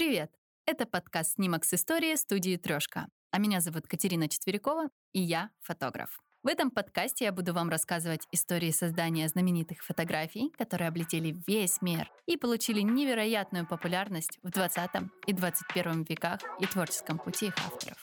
[0.00, 0.32] Привет!
[0.64, 3.08] Это подкаст «Снимок с историей» студии «Трешка».
[3.32, 6.18] А меня зовут Катерина Четверякова, и я фотограф.
[6.42, 12.10] В этом подкасте я буду вам рассказывать истории создания знаменитых фотографий, которые облетели весь мир
[12.24, 14.90] и получили невероятную популярность в 20
[15.26, 18.02] и 21 веках и творческом пути их авторов.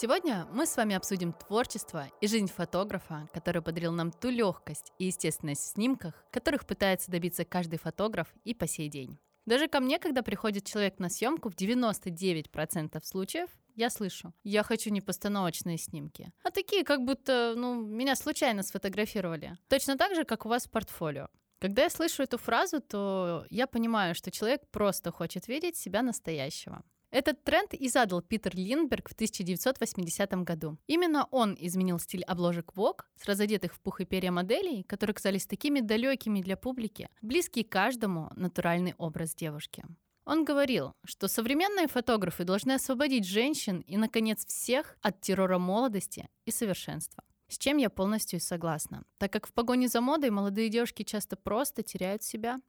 [0.00, 5.06] Сегодня мы с вами обсудим творчество и жизнь фотографа, который подарил нам ту легкость и
[5.06, 9.18] естественность в снимках, которых пытается добиться каждый фотограф и по сей день.
[9.44, 14.90] Даже ко мне, когда приходит человек на съемку, в 99% случаев я слышу, я хочу
[14.90, 19.58] не постановочные снимки, а такие, как будто, ну, меня случайно сфотографировали.
[19.66, 21.26] Точно так же, как у вас в портфолио.
[21.58, 26.84] Когда я слышу эту фразу, то я понимаю, что человек просто хочет видеть себя настоящего.
[27.10, 30.76] Этот тренд и задал Питер Линдберг в 1980 году.
[30.86, 35.46] Именно он изменил стиль обложек Vogue с разодетых в пух и перья моделей, которые казались
[35.46, 39.84] такими далекими для публики, близкий каждому натуральный образ девушки.
[40.26, 46.50] Он говорил, что современные фотографы должны освободить женщин и, наконец, всех от террора молодости и
[46.50, 47.24] совершенства.
[47.48, 51.82] С чем я полностью согласна, так как в погоне за модой молодые девушки часто просто
[51.82, 52.60] теряют себя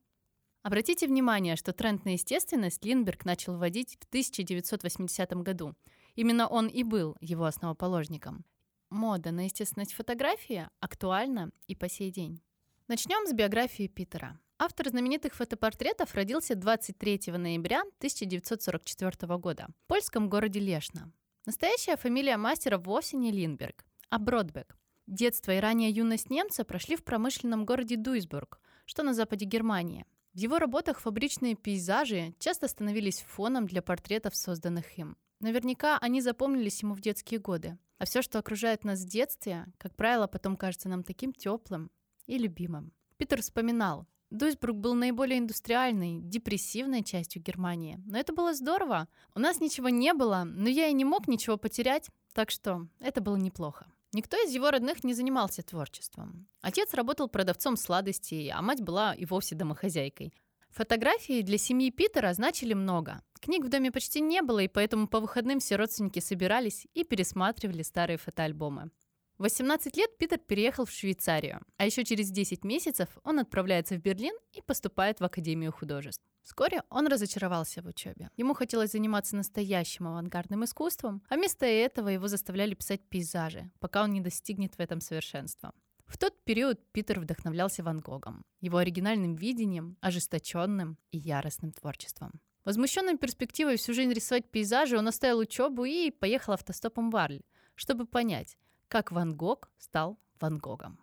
[0.61, 5.73] Обратите внимание, что тренд на естественность Линдберг начал вводить в 1980 году.
[6.15, 8.43] Именно он и был его основоположником.
[8.89, 12.41] Мода на естественность фотографии актуальна и по сей день.
[12.89, 14.37] Начнем с биографии Питера.
[14.57, 21.09] Автор знаменитых фотопортретов родился 23 ноября 1944 года в польском городе Лешно.
[21.45, 24.77] Настоящая фамилия мастера вовсе не Линдберг, а Бродбек.
[25.07, 30.05] Детство и ранняя юность немца прошли в промышленном городе Дуйсбург, что на западе Германии–
[30.39, 35.17] в его работах фабричные пейзажи часто становились фоном для портретов, созданных им.
[35.41, 37.77] Наверняка они запомнились ему в детские годы.
[37.97, 41.91] А все, что окружает нас в детстве, как правило, потом кажется нам таким теплым
[42.25, 42.93] и любимым.
[43.17, 47.99] Питер вспоминал, Дуйсбург был наиболее индустриальной, депрессивной частью Германии.
[48.05, 49.09] Но это было здорово.
[49.35, 53.19] У нас ничего не было, но я и не мог ничего потерять, так что это
[53.19, 53.87] было неплохо.
[54.11, 56.47] Никто из его родных не занимался творчеством.
[56.61, 60.33] Отец работал продавцом сладостей, а мать была и вовсе домохозяйкой.
[60.71, 63.21] Фотографии для семьи Питера значили много.
[63.39, 67.83] Книг в доме почти не было, и поэтому по выходным все родственники собирались и пересматривали
[67.83, 68.91] старые фотоальбомы.
[69.39, 73.99] В 18 лет Питер переехал в Швейцарию, а еще через 10 месяцев он отправляется в
[73.99, 76.25] Берлин и поступает в Академию художеств.
[76.43, 78.29] Вскоре он разочаровался в учебе.
[78.35, 84.11] Ему хотелось заниматься настоящим авангардным искусством, а вместо этого его заставляли писать пейзажи, пока он
[84.11, 85.73] не достигнет в этом совершенства.
[86.05, 92.41] В тот период Питер вдохновлялся Ван Гогом, его оригинальным видением, ожесточенным и яростным творчеством.
[92.65, 97.39] Возмущенным перспективой всю жизнь рисовать пейзажи, он оставил учебу и поехал автостопом в Арль,
[97.75, 98.57] чтобы понять,
[98.89, 100.99] как Ван Гог стал Ван Гогом.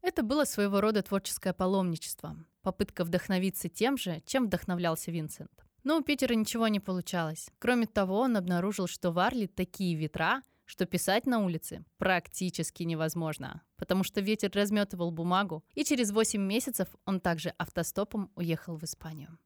[0.00, 5.64] Это было своего рода творческое паломничество, попытка вдохновиться тем же, чем вдохновлялся Винсент.
[5.84, 7.50] Но у Питера ничего не получалось.
[7.58, 13.62] Кроме того, он обнаружил, что в Арли такие ветра, что писать на улице практически невозможно,
[13.76, 19.38] потому что ветер разметывал бумагу, и через 8 месяцев он также автостопом уехал в Испанию.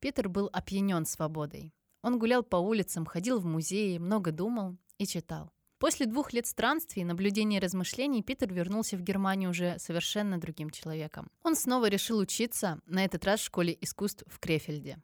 [0.00, 1.72] Питер был опьянен свободой.
[2.02, 5.52] Он гулял по улицам, ходил в музеи, много думал и читал.
[5.78, 11.30] После двух лет странствий, наблюдений и размышлений Питер вернулся в Германию уже совершенно другим человеком.
[11.44, 14.98] Он снова решил учиться, на этот раз в школе искусств в Крефельде.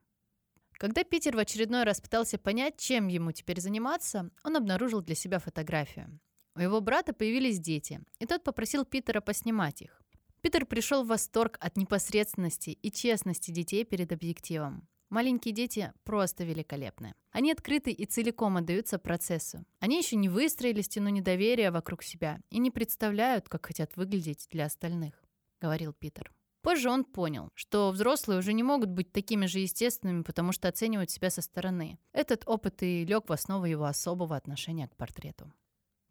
[0.72, 5.38] Когда Питер в очередной раз пытался понять, чем ему теперь заниматься, он обнаружил для себя
[5.38, 6.18] фотографию.
[6.56, 10.02] У его брата появились дети, и тот попросил Питера поснимать их.
[10.40, 14.88] Питер пришел в восторг от непосредственности и честности детей перед объективом.
[15.14, 17.14] Маленькие дети просто великолепны.
[17.30, 19.64] Они открыты и целиком отдаются процессу.
[19.78, 24.64] Они еще не выстроили стену недоверия вокруг себя и не представляют, как хотят выглядеть для
[24.64, 25.22] остальных,
[25.60, 26.32] говорил Питер.
[26.62, 31.12] Позже он понял, что взрослые уже не могут быть такими же естественными, потому что оценивают
[31.12, 32.00] себя со стороны.
[32.12, 35.52] Этот опыт и лег в основу его особого отношения к портрету.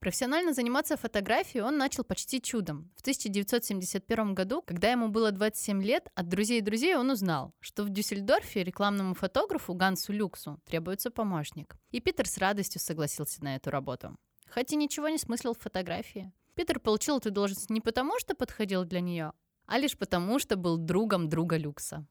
[0.04, 2.92] Профессионально заниматься фотографией он начал почти чудом.
[2.98, 7.90] В 1971 году, когда ему было 27 лет, от друзей друзей он узнал, что в
[7.90, 11.78] Дюссельдорфе рекламному фотографу Гансу Люксу требуется помощник.
[11.92, 14.18] И Питер с радостью согласился на эту работу.
[14.50, 16.34] Хотя ничего не смыслил в фотографии.
[16.54, 19.32] Питер получил эту должность не потому, что подходил для нее,
[19.68, 22.06] а лишь потому, что был другом друга Люкса.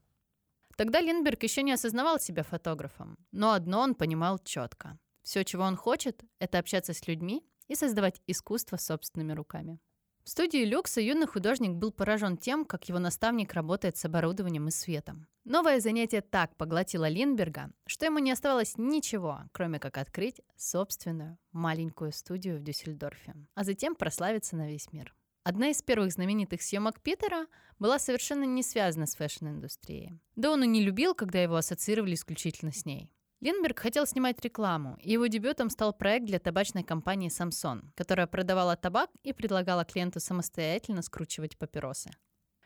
[0.78, 4.98] Тогда Линдберг еще не осознавал себя фотографом, но одно он понимал четко.
[5.22, 9.78] Все, чего он хочет, это общаться с людьми и создавать искусство собственными руками.
[10.24, 14.70] В студии люкса юный художник был поражен тем, как его наставник работает с оборудованием и
[14.70, 15.26] светом.
[15.44, 22.12] Новое занятие так поглотило Линдберга, что ему не оставалось ничего, кроме как открыть собственную маленькую
[22.12, 25.12] студию в Дюссельдорфе, а затем прославиться на весь мир.
[25.42, 27.46] Одна из первых знаменитых съемок Питера
[27.80, 30.20] была совершенно не связана с fashion-индустрией.
[30.36, 33.10] Да он и не любил, когда его ассоциировали исключительно с ней.
[33.42, 38.76] Линдберг хотел снимать рекламу, и его дебютом стал проект для табачной компании Samson, которая продавала
[38.76, 42.12] табак и предлагала клиенту самостоятельно скручивать папиросы.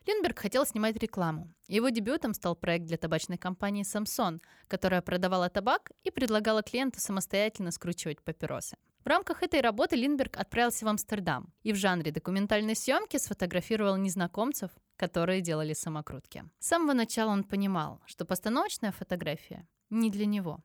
[0.06, 1.50] Линдберг хотел снимать рекламу.
[1.66, 7.70] Его дебютом стал проект для табачной компании Samson, которая продавала табак и предлагала клиенту самостоятельно
[7.70, 8.76] скручивать папиросы.
[9.02, 14.72] В рамках этой работы Линдберг отправился в Амстердам и в жанре документальной съемки сфотографировал незнакомцев,
[14.96, 16.44] которые делали самокрутки.
[16.58, 20.60] С самого начала он понимал, что постановочная фотография не для него.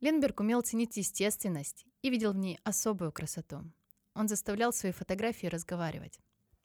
[0.00, 3.62] Ленберг умел ценить естественность и видел в ней особую красоту.
[4.14, 6.18] Он заставлял свои фотографии разговаривать.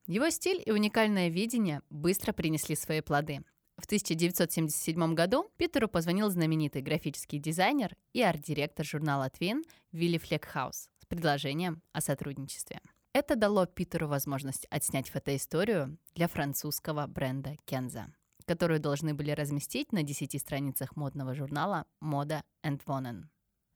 [0.06, 3.42] Его стиль и уникальное видение быстро принесли свои плоды.
[3.78, 11.06] В 1977 году Питеру позвонил знаменитый графический дизайнер и арт-директор журнала Twin Вилли Флекхаус с
[11.06, 12.82] предложением о сотрудничестве.
[13.14, 18.08] Это дало Питеру возможность отснять фотоисторию для французского бренда Kenza
[18.46, 23.26] которую должны были разместить на 10 страницах модного журнала «Мода and Wonen».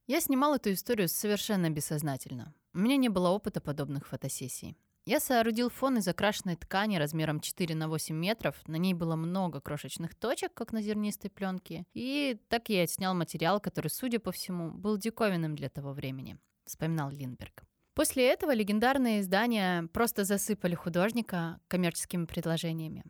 [0.08, 2.54] Я снимал эту историю совершенно бессознательно.
[2.74, 4.78] У меня не было опыта подобных фотосессий.
[5.08, 8.56] Я соорудил фон из окрашенной ткани размером 4 на 8 метров.
[8.68, 11.86] На ней было много крошечных точек, как на зернистой пленке.
[11.94, 17.10] И так я отснял материал, который, судя по всему, был диковинным для того времени, вспоминал
[17.10, 17.64] Линдберг.
[17.94, 23.04] После этого легендарные издания просто засыпали художника коммерческими предложениями.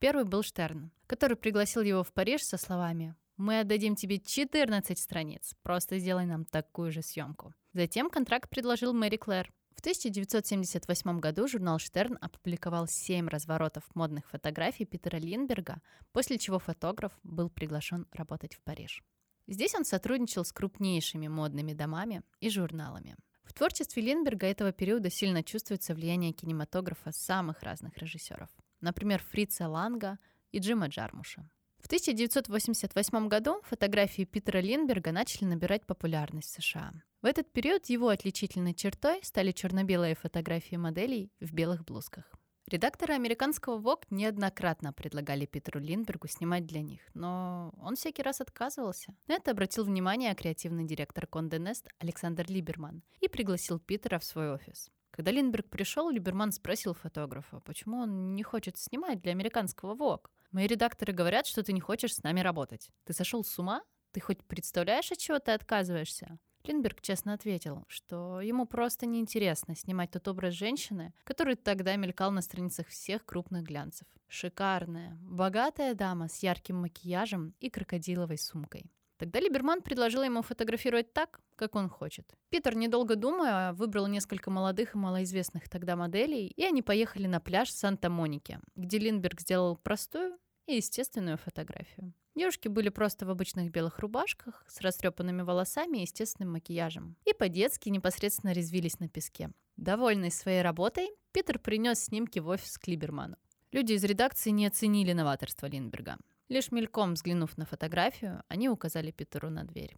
[0.00, 5.54] Первый был Штерн, который пригласил его в Париж со словами «Мы отдадим тебе 14 страниц,
[5.62, 7.54] просто сделай нам такую же съемку».
[7.72, 9.52] Затем контракт предложил Мэри Клэр.
[9.76, 15.80] В 1978 году журнал «Штерн» опубликовал семь разворотов модных фотографий Питера Линберга,
[16.10, 19.04] после чего фотограф был приглашен работать в Париж.
[19.46, 23.14] Здесь он сотрудничал с крупнейшими модными домами и журналами.
[23.44, 28.50] В творчестве Линберга этого периода сильно чувствуется влияние кинематографа самых разных режиссеров
[28.84, 30.18] например, Фрица Ланга
[30.54, 31.48] и Джима Джармуша.
[31.82, 36.92] В 1988 году фотографии Питера Линберга начали набирать популярность в США.
[37.22, 42.24] В этот период его отличительной чертой стали черно-белые фотографии моделей в белых блузках.
[42.70, 49.14] Редакторы американского Vogue неоднократно предлагали Питеру Линдбергу снимать для них, но он всякий раз отказывался.
[49.26, 54.52] На это обратил внимание креативный директор Conde Nest Александр Либерман и пригласил Питера в свой
[54.52, 54.90] офис.
[55.10, 60.28] Когда Линдберг пришел, Либерман спросил фотографа, почему он не хочет снимать для американского ВОК.
[60.54, 62.88] Мои редакторы говорят, что ты не хочешь с нами работать.
[63.06, 63.82] Ты сошел с ума?
[64.12, 66.38] Ты хоть представляешь, от чего ты отказываешься?
[66.62, 72.40] Линдберг честно ответил, что ему просто неинтересно снимать тот образ женщины, который тогда мелькал на
[72.40, 74.06] страницах всех крупных глянцев.
[74.28, 78.92] Шикарная, богатая дама с ярким макияжем и крокодиловой сумкой.
[79.16, 82.32] Тогда Либерман предложил ему фотографировать так, как он хочет.
[82.50, 87.70] Питер, недолго думая, выбрал несколько молодых и малоизвестных тогда моделей, и они поехали на пляж
[87.70, 92.12] Санта-Моники, где Линдберг сделал простую и естественную фотографию.
[92.34, 97.16] Девушки были просто в обычных белых рубашках, с растрепанными волосами и естественным макияжем.
[97.24, 99.50] И по-детски непосредственно резвились на песке.
[99.76, 103.36] Довольный своей работой, Питер принес снимки в офис к Либерману.
[103.70, 106.16] Люди из редакции не оценили новаторство Линдберга.
[106.48, 109.96] Лишь мельком взглянув на фотографию, они указали Питеру на дверь.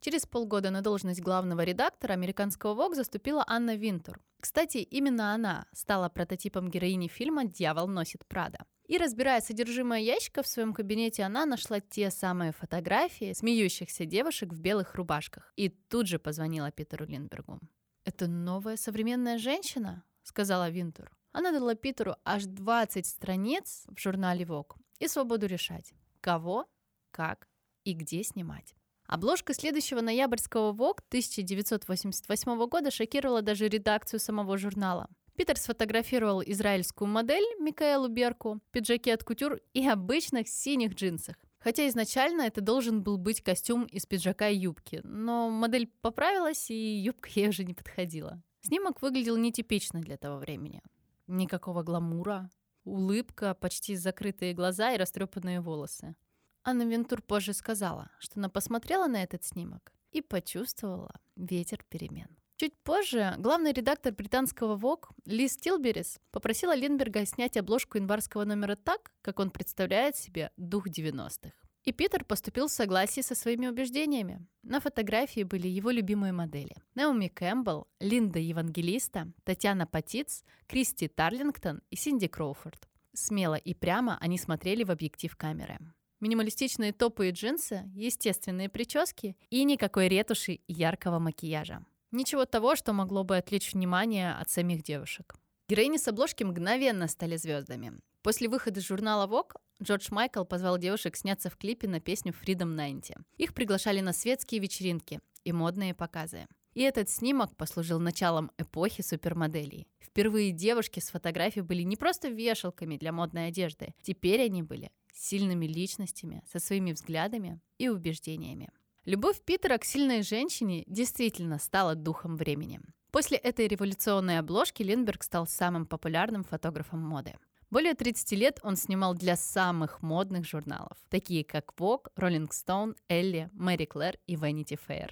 [0.00, 4.20] Через полгода на должность главного редактора американского Vogue заступила Анна Винтур.
[4.40, 8.58] Кстати, именно она стала прототипом героини фильма «Дьявол носит Прада».
[8.92, 14.60] И разбирая содержимое ящика в своем кабинете, она нашла те самые фотографии смеющихся девушек в
[14.60, 15.50] белых рубашках.
[15.56, 17.58] И тут же позвонила Питеру Линдбергу.
[18.04, 21.10] «Это новая современная женщина?»— сказала Винтур.
[21.32, 26.66] Она дала Питеру аж 20 страниц в журнале Vogue и свободу решать, кого,
[27.12, 27.48] как
[27.84, 28.74] и где снимать.
[29.06, 35.08] Обложка следующего ноябрьского Vogue 1988 года шокировала даже редакцию самого журнала.
[35.36, 41.36] Питер сфотографировал израильскую модель Микаэлу Берку, пиджаки от кутюр и обычных синих джинсах.
[41.58, 46.74] Хотя изначально это должен был быть костюм из пиджака и юбки, но модель поправилась, и
[46.74, 48.42] юбка ей уже не подходила.
[48.62, 50.82] Снимок выглядел нетипично для того времени.
[51.28, 52.50] Никакого гламура,
[52.84, 56.16] улыбка, почти закрытые глаза и растрепанные волосы.
[56.64, 62.36] Анна Винтур позже сказала, что она посмотрела на этот снимок и почувствовала ветер перемен.
[62.62, 69.10] Чуть позже главный редактор британского Vogue Лиз Тилберис попросила Линдберга снять обложку январского номера так,
[69.20, 71.50] как он представляет себе дух 90-х.
[71.82, 74.46] И Питер поступил в согласии со своими убеждениями.
[74.62, 76.76] На фотографии были его любимые модели.
[76.94, 82.88] Наоми Кэмпбелл, Линда Евангелиста, Татьяна Патиц, Кристи Тарлингтон и Синди Кроуфорд.
[83.12, 85.80] Смело и прямо они смотрели в объектив камеры.
[86.20, 91.84] Минималистичные топы и джинсы, естественные прически и никакой ретуши и яркого макияжа.
[92.12, 95.34] Ничего того, что могло бы отвлечь внимание от самих девушек.
[95.68, 97.94] Героини с обложки мгновенно стали звездами.
[98.22, 103.14] После выхода журнала Vogue Джордж Майкл позвал девушек сняться в клипе на песню Freedom 90.
[103.38, 106.46] Их приглашали на светские вечеринки и модные показы.
[106.74, 109.88] И этот снимок послужил началом эпохи супермоделей.
[109.98, 115.66] Впервые девушки с фотографий были не просто вешалками для модной одежды, теперь они были сильными
[115.66, 118.70] личностями со своими взглядами и убеждениями.
[119.04, 122.80] Любовь Питера к сильной женщине действительно стала духом времени.
[123.10, 127.34] После этой революционной обложки Линдберг стал самым популярным фотографом моды.
[127.68, 133.50] Более 30 лет он снимал для самых модных журналов, такие как Vogue, Rolling Stone, Elle,
[133.50, 135.10] Mary Claire и Vanity Fair.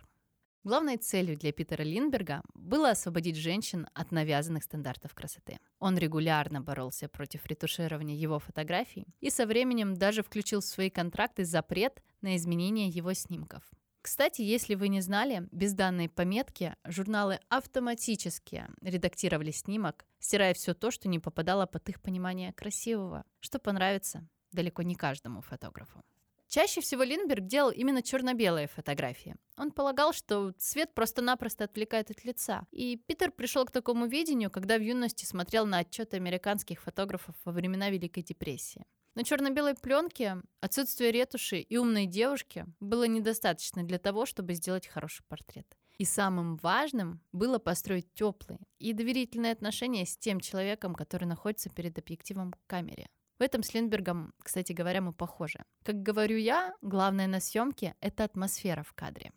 [0.62, 5.58] Главной целью для Питера Линдберга было освободить женщин от навязанных стандартов красоты.
[5.80, 11.44] Он регулярно боролся против ретуширования его фотографий и со временем даже включил в свои контракты
[11.44, 13.64] запрет на изменение его снимков.
[14.02, 20.90] Кстати, если вы не знали, без данной пометки журналы автоматически редактировали снимок, стирая все то,
[20.90, 26.02] что не попадало под их понимание красивого, что понравится далеко не каждому фотографу.
[26.48, 29.36] Чаще всего Линдберг делал именно черно-белые фотографии.
[29.56, 32.66] Он полагал, что цвет просто-напросто отвлекает от лица.
[32.72, 37.52] И Питер пришел к такому видению, когда в юности смотрел на отчеты американских фотографов во
[37.52, 38.84] времена Великой депрессии.
[39.14, 45.24] На черно-белой пленке отсутствие ретуши и умной девушки было недостаточно для того, чтобы сделать хороший
[45.28, 45.66] портрет.
[45.98, 51.98] И самым важным было построить теплые и доверительные отношения с тем человеком, который находится перед
[51.98, 53.06] объективом камеры.
[53.38, 55.62] В этом с Линдбергом, кстати говоря, мы похожи.
[55.82, 59.32] Как говорю я, главное на съемке— это атмосфера в кадре.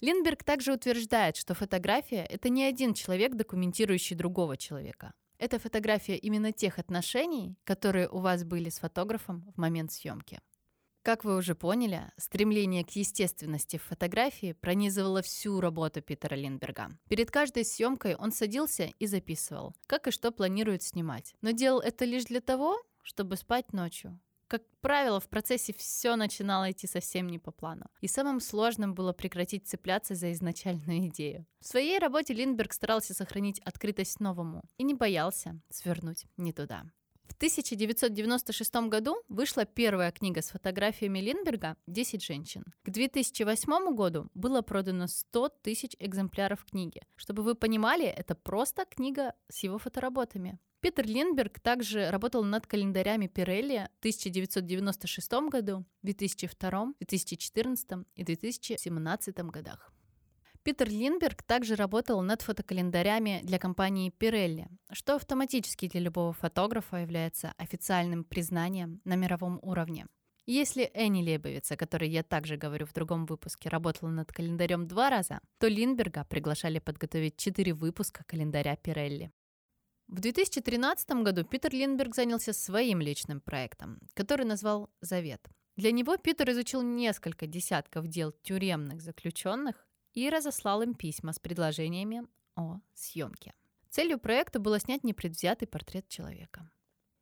[0.00, 5.12] Линдберг также утверждает, что фотография— это не один человек, документирующий другого человека.
[5.38, 10.40] Это фотография именно тех отношений, которые у вас были с фотографом в момент съемки.
[11.02, 16.98] Как вы уже поняли, стремление к естественности в фотографии пронизывало всю работу Питера Линдберга.
[17.08, 21.34] Перед каждой съемкой он садился и записывал, как и что планирует снимать.
[21.40, 26.70] Но делал это лишь для того, чтобы спать ночью, как правило, в процессе все начинало
[26.70, 27.86] идти совсем не по плану.
[28.00, 31.46] И самым сложным было прекратить цепляться за изначальную идею.
[31.60, 36.84] В своей работе Линдберг старался сохранить открытость новому и не боялся свернуть не туда.
[37.28, 42.64] В 1996 году вышла первая книга с фотографиями Линдберга «10 женщин».
[42.82, 47.02] К 2008 году было продано 100 тысяч экземпляров книги.
[47.16, 50.58] Чтобы вы понимали, это просто книга с его фотоработами.
[50.80, 59.92] Питер Линдберг также работал над календарями Пирелли в 1996 году, 2002, 2014 и 2017 годах.
[60.62, 67.54] Питер Линдберг также работал над фотокалендарями для компании Pirelli, что автоматически для любого фотографа является
[67.56, 70.06] официальным признанием на мировом уровне.
[70.46, 75.10] Если Энни Лебовиц, о которой я также говорю в другом выпуске, работала над календарем два
[75.10, 79.32] раза, то Линдберга приглашали подготовить четыре выпуска календаря Пирелли.
[80.08, 85.46] В 2013 году Питер Линдберг занялся своим личным проектом, который назвал «Завет».
[85.76, 92.26] Для него Питер изучил несколько десятков дел тюремных заключенных и разослал им письма с предложениями
[92.56, 93.52] о съемке.
[93.90, 96.70] Целью проекта было снять непредвзятый портрет человека.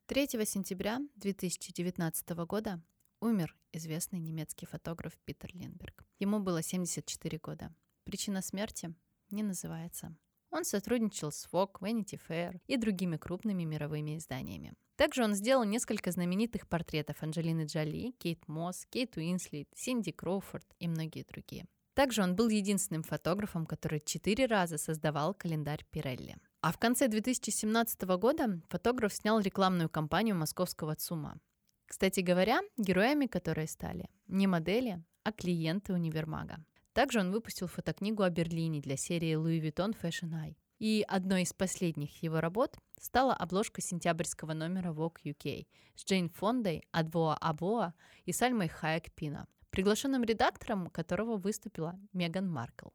[0.07, 2.81] 3 сентября 2019 года
[3.21, 6.07] умер известный немецкий фотограф Питер Линдберг.
[6.21, 7.75] Ему было 74 года.
[8.05, 8.95] Причина смерти
[9.31, 10.17] не называется.
[10.51, 14.75] Он сотрудничал с Vogue, Vanity Fair и другими крупными мировыми изданиями.
[14.97, 20.89] Также он сделал несколько знаменитых портретов Анджелины Джоли, Кейт Мосс, Кейт Уинслет, Синди Кроуфорд и
[20.89, 21.67] многие другие.
[21.95, 26.37] Также он был единственным фотографом, который четыре раза создавал календарь Пирелли.
[26.61, 31.39] А в конце 2017 года фотограф снял рекламную кампанию московского ЦУМа.
[31.87, 36.65] Кстати говоря, героями которые стали не модели, а клиенты универмага.
[36.97, 40.57] Также он выпустил фотокнигу о Берлине для серии Louis Vuitton Fashion Eye.
[40.79, 46.85] И одной из последних его работ стала обложка сентябрьского номера Vogue UK с Джейн Фондой,
[46.93, 47.93] Адвоа Абоа
[48.25, 52.89] и Сальмой Хайек Пино, приглашенным редактором которого выступила Меган Маркл.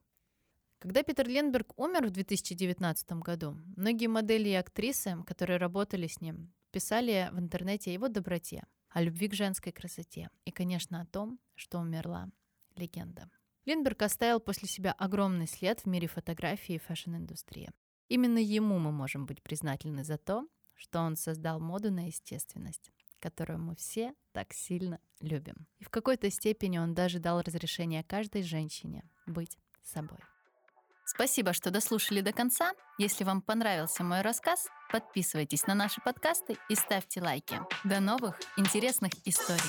[0.80, 6.52] Когда Питер Линдберг умер в 2019 году, многие модели и актрисы, которые работали с ним,
[6.72, 11.40] писали в интернете о его доброте, о любви к женской красоте и, конечно, о том,
[11.54, 12.32] что умерла
[12.76, 13.30] легенда.
[13.66, 17.70] Линдберг оставил после себя огромный след в мире фотографии и fashion-индустрии.
[18.08, 23.60] Именно ему мы можем быть признательны за то, что он создал моду на естественность, которую
[23.60, 25.68] мы все так сильно любим.
[25.80, 30.20] И в какой-то степени он даже дал разрешение каждой женщине быть собой.
[31.06, 32.72] Спасибо, что дослушали до конца.
[32.98, 37.60] Если вам понравился мой рассказ, подписывайтесь на наши подкасты и ставьте лайки.
[37.84, 39.62] До новых интересных историй.